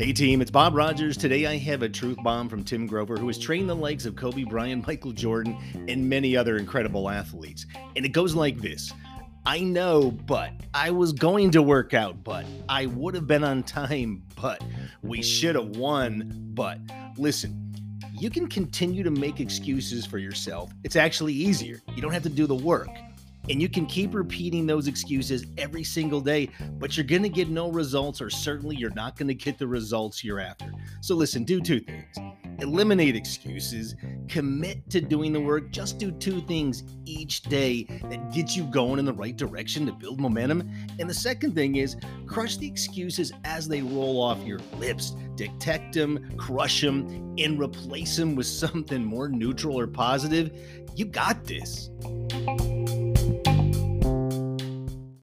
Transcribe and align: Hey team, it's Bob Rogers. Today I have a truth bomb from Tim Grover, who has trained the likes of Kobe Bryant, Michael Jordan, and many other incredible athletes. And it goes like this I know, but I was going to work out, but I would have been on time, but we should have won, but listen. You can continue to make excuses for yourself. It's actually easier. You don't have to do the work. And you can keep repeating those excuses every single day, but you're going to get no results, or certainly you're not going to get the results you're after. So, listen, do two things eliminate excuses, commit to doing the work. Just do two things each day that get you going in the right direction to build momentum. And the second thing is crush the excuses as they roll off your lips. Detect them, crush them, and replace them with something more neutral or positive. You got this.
Hey 0.00 0.14
team, 0.14 0.40
it's 0.40 0.50
Bob 0.50 0.74
Rogers. 0.74 1.18
Today 1.18 1.44
I 1.44 1.58
have 1.58 1.82
a 1.82 1.88
truth 1.90 2.16
bomb 2.22 2.48
from 2.48 2.64
Tim 2.64 2.86
Grover, 2.86 3.18
who 3.18 3.26
has 3.26 3.36
trained 3.36 3.68
the 3.68 3.76
likes 3.76 4.06
of 4.06 4.16
Kobe 4.16 4.44
Bryant, 4.44 4.86
Michael 4.86 5.12
Jordan, 5.12 5.58
and 5.88 6.08
many 6.08 6.34
other 6.38 6.56
incredible 6.56 7.10
athletes. 7.10 7.66
And 7.96 8.06
it 8.06 8.08
goes 8.08 8.34
like 8.34 8.56
this 8.62 8.94
I 9.44 9.60
know, 9.60 10.10
but 10.10 10.52
I 10.72 10.90
was 10.90 11.12
going 11.12 11.50
to 11.50 11.60
work 11.60 11.92
out, 11.92 12.24
but 12.24 12.46
I 12.66 12.86
would 12.86 13.14
have 13.14 13.26
been 13.26 13.44
on 13.44 13.62
time, 13.62 14.22
but 14.40 14.64
we 15.02 15.20
should 15.20 15.54
have 15.54 15.76
won, 15.76 16.32
but 16.54 16.78
listen. 17.18 17.70
You 18.18 18.30
can 18.30 18.48
continue 18.48 19.02
to 19.02 19.10
make 19.10 19.38
excuses 19.38 20.06
for 20.06 20.16
yourself. 20.16 20.72
It's 20.82 20.96
actually 20.96 21.34
easier. 21.34 21.82
You 21.94 22.00
don't 22.00 22.12
have 22.12 22.22
to 22.22 22.30
do 22.30 22.46
the 22.46 22.54
work. 22.54 22.88
And 23.48 23.60
you 23.60 23.68
can 23.68 23.86
keep 23.86 24.14
repeating 24.14 24.66
those 24.66 24.86
excuses 24.86 25.46
every 25.58 25.84
single 25.84 26.20
day, 26.20 26.50
but 26.78 26.96
you're 26.96 27.06
going 27.06 27.22
to 27.22 27.28
get 27.28 27.48
no 27.48 27.70
results, 27.70 28.20
or 28.20 28.30
certainly 28.30 28.76
you're 28.76 28.94
not 28.94 29.16
going 29.16 29.28
to 29.28 29.34
get 29.34 29.58
the 29.58 29.66
results 29.66 30.22
you're 30.22 30.40
after. 30.40 30.72
So, 31.00 31.14
listen, 31.14 31.44
do 31.44 31.60
two 31.60 31.80
things 31.80 32.16
eliminate 32.62 33.16
excuses, 33.16 33.94
commit 34.28 34.88
to 34.90 35.00
doing 35.00 35.32
the 35.32 35.40
work. 35.40 35.70
Just 35.70 35.98
do 35.98 36.10
two 36.10 36.40
things 36.42 36.84
each 37.04 37.42
day 37.42 37.84
that 38.10 38.32
get 38.32 38.56
you 38.56 38.64
going 38.64 38.98
in 38.98 39.04
the 39.04 39.12
right 39.12 39.36
direction 39.36 39.86
to 39.86 39.92
build 39.92 40.20
momentum. 40.20 40.70
And 40.98 41.08
the 41.08 41.14
second 41.14 41.54
thing 41.54 41.76
is 41.76 41.96
crush 42.26 42.56
the 42.56 42.66
excuses 42.66 43.32
as 43.44 43.68
they 43.68 43.82
roll 43.82 44.22
off 44.22 44.42
your 44.44 44.60
lips. 44.78 45.12
Detect 45.36 45.94
them, 45.94 46.36
crush 46.36 46.80
them, 46.80 47.34
and 47.38 47.58
replace 47.58 48.16
them 48.16 48.34
with 48.34 48.46
something 48.46 49.04
more 49.04 49.28
neutral 49.28 49.78
or 49.78 49.86
positive. 49.86 50.52
You 50.94 51.06
got 51.06 51.44
this. 51.44 51.90